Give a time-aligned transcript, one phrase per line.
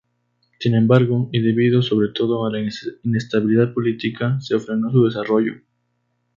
[0.59, 2.59] Sin embargo, y debido sobre todo a la
[3.03, 5.53] inestabilidad política se frenó su desarrollo.